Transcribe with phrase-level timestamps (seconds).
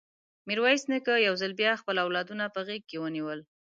[0.47, 3.39] ميرويس نيکه يو ځل بيا خپل اولادونه په غېږ کې ونيول.